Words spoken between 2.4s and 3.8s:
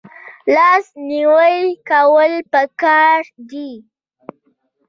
پکار دي